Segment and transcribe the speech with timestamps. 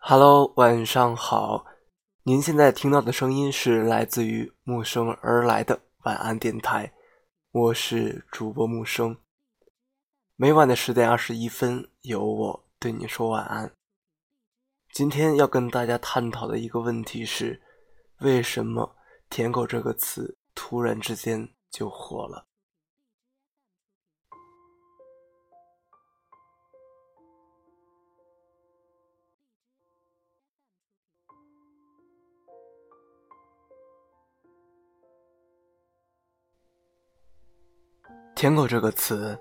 [0.00, 1.66] Hello，晚上好。
[2.22, 6.94] 您现在听到的声音是来自于木生而来的晚安电台，
[7.50, 9.18] 我是主播木生。
[10.36, 13.70] 每晚的十点二十一分，由我对你说晚安。
[14.94, 17.60] 今天要跟大家探讨的一个问题是：
[18.20, 18.96] 为什么
[19.28, 22.46] “舔狗”这个词突然之间就火了？
[38.38, 39.36] 舔狗这个词，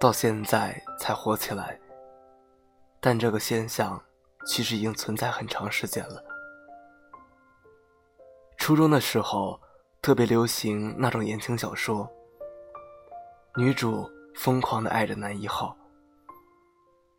[0.00, 1.78] 到现在才火起来。
[2.98, 4.02] 但这个现象
[4.44, 6.20] 其实已经存在很长时间了。
[8.58, 9.60] 初中的时候，
[10.02, 12.10] 特别流行那种言情小说，
[13.54, 15.76] 女主疯狂的爱着男一号，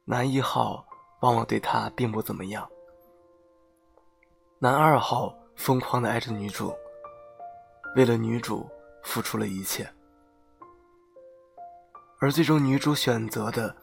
[0.04, 0.86] 男一号
[1.22, 2.70] 往往对她并不怎么样，
[4.60, 6.76] 男二号疯狂的爱着女主，
[7.96, 8.70] 为了女主
[9.02, 9.90] 付出了一切。
[12.22, 13.76] 而最终，女主选择的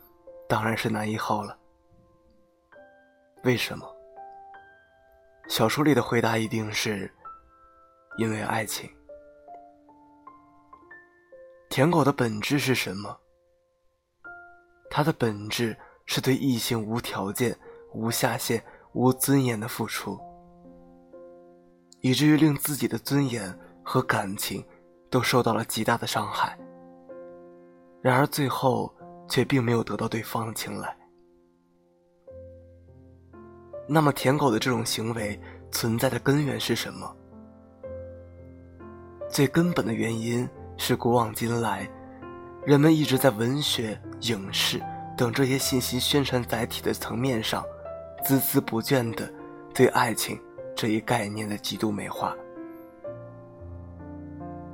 [0.48, 1.58] 当然是男一号了。
[3.42, 3.84] 为什么？
[5.48, 7.12] 小说里的回答一定是
[8.16, 8.88] 因为爱情。
[11.68, 13.18] 舔狗的本质是什么？
[14.88, 17.58] 它的本质是对异性无条件、
[17.92, 20.16] 无下限、无尊严的付出，
[22.02, 24.64] 以至于令自己的尊严和感情
[25.10, 26.56] 都受到了极大的伤害。
[28.00, 28.94] 然而最后
[29.28, 30.96] 却并没有得到对方的青睐。
[33.88, 35.38] 那么舔狗的这种行为
[35.72, 37.16] 存在的根源是什么？
[39.28, 41.90] 最根本的原因是古往今来，
[42.64, 44.80] 人们一直在文学、影视
[45.16, 47.64] 等这些信息宣传载体的层面上，
[48.24, 49.28] 孜孜不倦地
[49.74, 50.40] 对爱情
[50.76, 52.36] 这一概念的极度美化。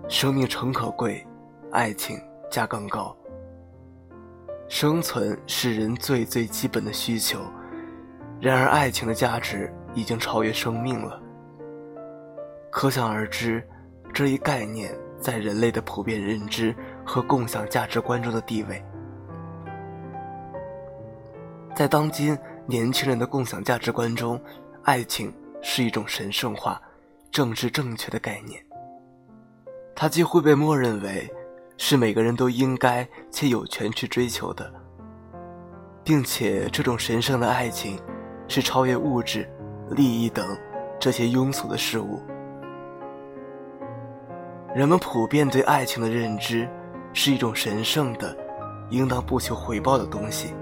[0.08, 1.26] 生命诚可贵，
[1.72, 2.20] 爱情。
[2.50, 3.16] 价更高。
[4.68, 7.40] 生存是人最最基本的需求，
[8.40, 11.20] 然而爱情的价值已经超越生命了。
[12.70, 13.62] 可想而知，
[14.12, 16.74] 这一概念在人类的普遍认知
[17.04, 18.82] 和共享价值观中的地位。
[21.74, 22.36] 在当今
[22.66, 24.40] 年轻人的共享价值观中，
[24.82, 25.32] 爱情
[25.62, 26.80] 是一种神圣化、
[27.30, 28.64] 政治正确的概念，
[29.94, 31.32] 它几乎被默认为。
[31.76, 34.72] 是每个人都应该且有权去追求的，
[36.02, 37.98] 并且这种神圣的爱情
[38.46, 39.48] 是超越物质、
[39.90, 40.56] 利益等
[41.00, 42.22] 这些庸俗的事物。
[44.74, 46.68] 人们普遍对爱情的认知
[47.12, 48.36] 是一种神圣的、
[48.90, 50.54] 应当不求回报的东西。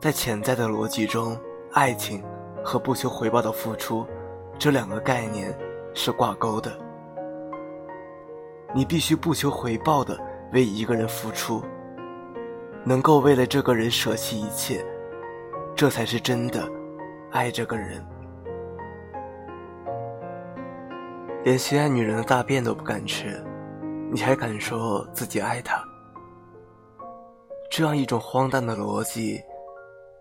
[0.00, 1.38] 在潜在的逻辑中，
[1.72, 2.22] 爱情
[2.62, 4.06] 和不求回报的付出
[4.58, 5.56] 这两个概念
[5.94, 6.83] 是挂钩的。
[8.74, 10.18] 你必须不求回报的
[10.52, 11.62] 为一个人付出，
[12.84, 14.84] 能够为了这个人舍弃一切，
[15.76, 16.68] 这才是真的
[17.30, 18.04] 爱这个人。
[21.44, 23.40] 连心爱女人的大便都不敢吃，
[24.10, 25.80] 你还敢说自己爱她？
[27.70, 29.40] 这样一种荒诞的逻辑，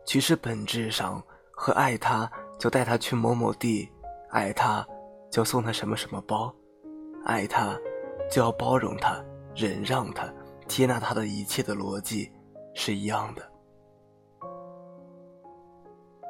[0.06, 3.90] 其实本质上和爱她就带她去某某地，
[4.30, 4.86] 爱她
[5.32, 6.54] 就送她什么什么包，
[7.26, 7.76] 爱她。
[8.30, 9.24] 就要包容他、
[9.56, 10.34] 忍让他、
[10.68, 12.32] 接纳他的一切的逻辑
[12.74, 13.52] 是一样的。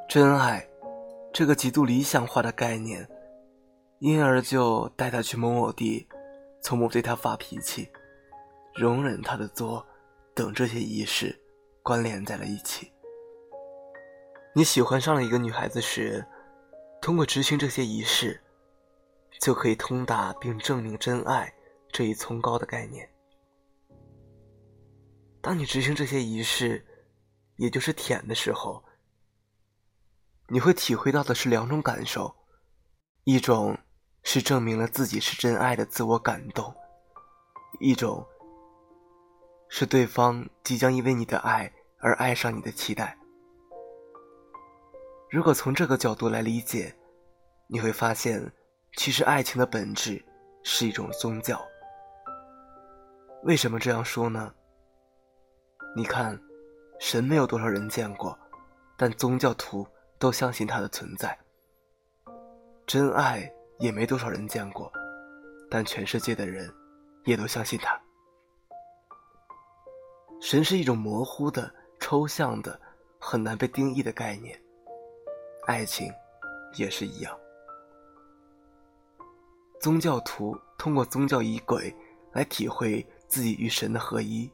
[0.08, 0.66] 真爱，
[1.32, 3.08] 这个极度理想化的概念，
[3.98, 6.06] 因而就带他去某某地，
[6.60, 7.88] 从不对他发脾气，
[8.74, 9.84] 容忍他的作，
[10.34, 11.34] 等这些仪式
[11.82, 12.92] 关联在了一起。
[14.54, 16.24] 你喜欢上了一个女孩子时，
[17.00, 18.40] 通过执行这些仪式，
[19.40, 21.52] 就可以通达并证明真爱。
[21.94, 23.08] 这一崇高的概念，
[25.40, 26.84] 当你执行这些仪式，
[27.54, 28.84] 也就是舔的时候，
[30.48, 32.34] 你会体会到的是两种感受：
[33.22, 33.78] 一种
[34.24, 36.74] 是证明了自己是真爱的自我感动；
[37.78, 38.26] 一种
[39.68, 43.16] 是对方即将因为你的爱而爱上你的期待。
[45.30, 46.92] 如果从这个角度来理解，
[47.68, 48.52] 你会发现，
[48.96, 50.20] 其实爱情的本质
[50.64, 51.64] 是一种宗教。
[53.44, 54.54] 为什么这样说呢？
[55.94, 56.40] 你看，
[56.98, 58.38] 神没有多少人见过，
[58.96, 59.86] 但宗教徒
[60.18, 61.38] 都相信它的存在。
[62.86, 64.90] 真爱也没多少人见过，
[65.70, 66.72] 但全世界的人
[67.24, 68.00] 也都相信它。
[70.40, 71.70] 神是一种模糊的、
[72.00, 72.80] 抽象的、
[73.18, 74.58] 很难被定义的概念，
[75.66, 76.10] 爱情
[76.76, 77.38] 也是一样。
[79.82, 81.94] 宗教徒通过宗教仪轨
[82.32, 84.48] 来体会自己与神的合一，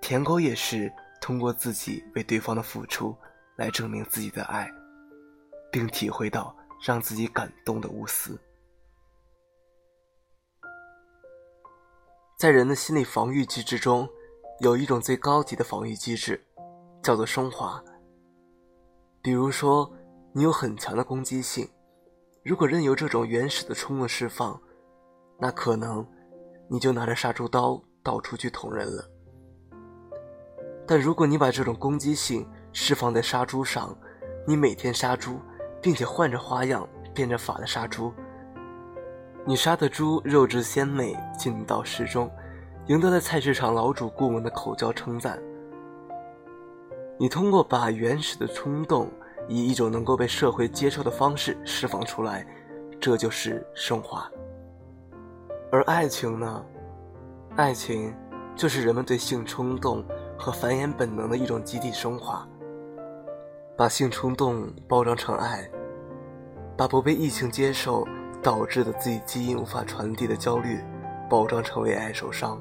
[0.00, 0.90] 舔狗也是
[1.20, 3.14] 通过自己为对方的付出
[3.56, 4.72] 来证明自己的爱，
[5.70, 8.40] 并体会到让自己感动的无私。
[12.38, 14.08] 在人的心理防御机制中，
[14.60, 16.42] 有一种最高级的防御机制，
[17.02, 17.84] 叫做升华。
[19.20, 19.94] 比如说，
[20.32, 21.68] 你有很强的攻击性。
[22.42, 24.58] 如果任由这种原始的冲动释放，
[25.38, 26.02] 那可能
[26.68, 29.04] 你就拿着杀猪刀到处去捅人了。
[30.86, 33.96] 但如果你把这种攻击性释放在杀猪上，
[34.46, 35.40] 你每天杀猪，
[35.80, 38.12] 并且换着花样变着法的杀猪，
[39.44, 42.30] 你杀的猪肉质鲜美，劲道适中，
[42.86, 45.42] 赢得了菜市场老主顾们的口交称赞。
[47.18, 49.10] 你通过把原始的冲动。
[49.48, 52.44] 以一种能够被社会接受的方式释放出来，
[53.00, 54.28] 这就是升华。
[55.76, 56.64] 而爱情呢？
[57.54, 58.10] 爱情
[58.54, 60.02] 就是人们对性冲动
[60.38, 62.48] 和繁衍本能的一种集体升华，
[63.76, 65.70] 把性冲动包装成爱，
[66.78, 68.08] 把不被异性接受
[68.42, 70.82] 导致的自己基因无法传递的焦虑
[71.28, 72.58] 包装成为爱受伤，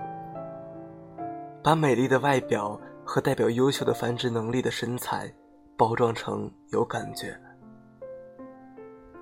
[1.63, 5.33] 把美丽的外表和代表优秀的繁殖能力的身材。
[5.77, 7.37] 包装成有感觉，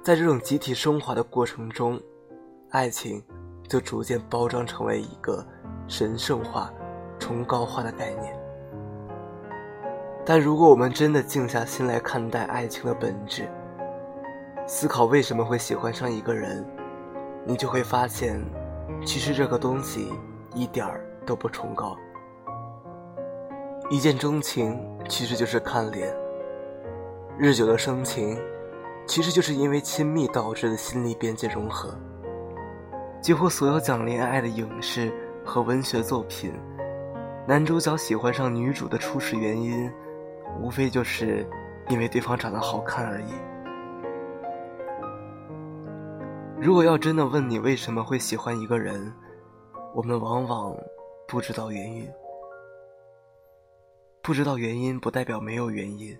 [0.03, 1.99] 在这种集体升华的过程中，
[2.69, 3.23] 爱情
[3.67, 5.45] 就逐渐包装成为一个
[5.87, 6.71] 神圣化、
[7.19, 8.37] 崇高化的概念。
[10.25, 13.49] 但如果我们真的静下心来看待爱情的本质，
[14.65, 16.65] 思考为什么会喜欢上一个人，
[17.45, 18.41] 你就会发现，
[19.05, 20.13] 其实这个东西
[20.53, 21.97] 一点儿都不崇高。
[23.89, 24.79] 一见钟情
[25.09, 26.15] 其实就是看脸。
[27.37, 28.39] 日久的生情，
[29.05, 31.93] 其实就是因为亲密导致的心理边界融合。
[33.23, 35.09] 几乎所有讲恋爱的影视
[35.45, 36.53] 和文学作品，
[37.47, 39.89] 男主角喜欢上女主的初始原因，
[40.59, 41.47] 无非就是
[41.87, 43.31] 因为对方长得好看而已。
[46.59, 49.09] 如果要真的问你为什么会喜欢一个人，
[49.95, 50.75] 我们往往
[51.25, 52.05] 不知道原因。
[54.21, 56.13] 不知道原因不代表没有原因。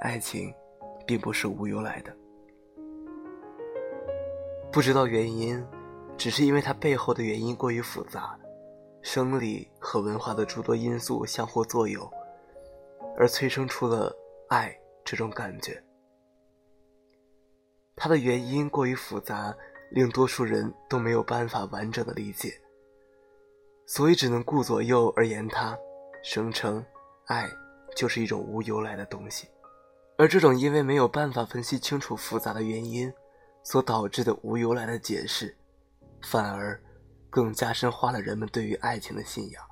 [0.00, 0.52] 爱情，
[1.06, 2.14] 并不是无由来的。
[4.70, 5.62] 不知道原因，
[6.20, 8.38] 只是因为它背后的原因过于复杂，
[9.00, 12.06] 生理和文化的诸多因素相互作用，
[13.16, 14.14] 而催生出了
[14.50, 14.70] 爱
[15.02, 15.82] 这种感觉。
[17.96, 19.56] 它的原因过于复杂，
[19.92, 22.52] 令多数人都没有办法完整的理解，
[23.86, 25.74] 所以只能顾左右而言他，
[26.22, 26.84] 声称
[27.28, 27.48] 爱
[27.96, 29.48] 就是一种无由来的东西。
[30.18, 33.10] 而这种因为没有办法分析清楚复杂的原因，
[33.64, 35.56] 所导致的无由来的解释，
[36.22, 36.82] 反而
[37.28, 39.64] 更加深化了人们对于爱情的信仰。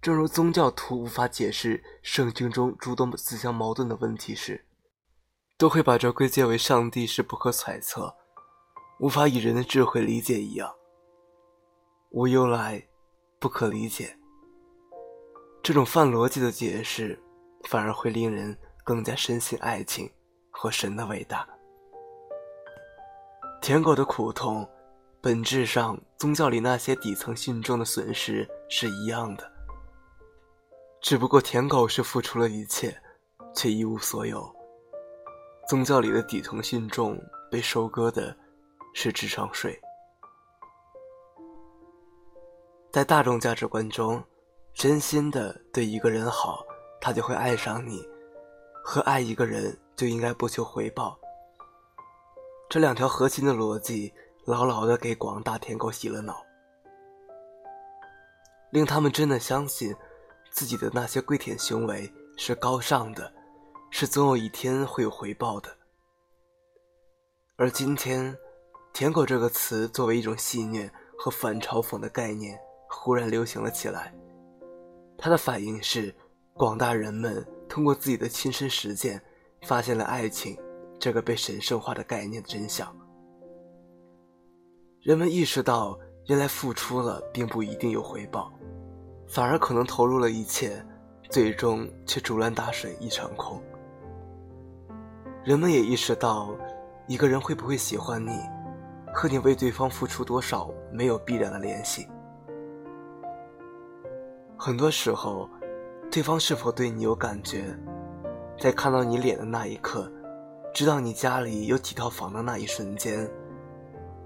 [0.00, 4.66] 正如宗教徒无法解释圣经中诸多自相矛盾的问题时，
[5.58, 8.14] 都会把这归结为上帝是不可揣测、
[9.00, 10.74] 无法以人的智慧理解一样。
[12.10, 12.86] 无由来，
[13.38, 14.16] 不可理解，
[15.62, 17.20] 这种泛逻辑的解释。
[17.64, 20.08] 反而会令人更加深信爱情
[20.52, 21.48] 和神的伟大。
[23.66, 24.64] 舔狗的苦痛，
[25.20, 29.42] 本质上宗教里那些底层信众的损失是一样的，
[31.00, 32.96] 只不过舔狗是付出了一切，
[33.56, 34.38] 却一无所有；
[35.68, 37.20] 宗教里的底层信众
[37.50, 38.32] 被收割的
[38.94, 39.76] 是智商税。
[42.92, 44.22] 在大众价值观中，
[44.74, 46.64] 真心的对一个人好。
[47.00, 48.00] 他就会爱上你，
[48.84, 51.18] 和爱一个人就应该不求回报。
[52.68, 54.12] 这两条核心的逻辑
[54.44, 56.44] 牢牢的给广大舔狗洗了脑，
[58.70, 59.94] 令他们真的相信
[60.50, 63.32] 自己的那些跪舔行为是高尚的，
[63.90, 65.70] 是总有一天会有回报的。
[67.56, 68.36] 而今天
[68.92, 72.58] ，“舔狗”这个词作为一种戏谑和反嘲讽的概念
[72.88, 74.14] 忽然流行了起来，
[75.16, 76.14] 它的反应是。
[76.58, 79.22] 广大人们通过自己的亲身实践，
[79.66, 80.56] 发现了爱情
[80.98, 82.94] 这个被神圣化的概念的真相。
[85.00, 88.52] 人们意识到，原来付出了并不一定有回报，
[89.26, 90.84] 反而可能投入了一切，
[91.30, 93.62] 最终却竹篮打水一场空。
[95.44, 96.56] 人们也意识到，
[97.06, 98.32] 一个人会不会喜欢你，
[99.14, 102.06] 和你为对方付出多少没有必然的联系。
[104.56, 105.48] 很多时候。
[106.08, 107.76] 对方是否对你有感觉，
[108.60, 110.10] 在看到你脸的那一刻，
[110.76, 113.26] 知道你家里有几套房的那一瞬间，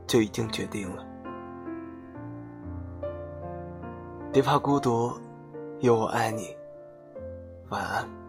[0.05, 1.07] 就已经决定了。
[4.33, 5.17] 别怕孤独，
[5.79, 6.57] 有我爱你。
[7.69, 8.20] 晚安。